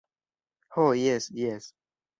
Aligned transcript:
Ho 0.77 0.87
jes, 1.03 1.31
jes. 1.45 1.73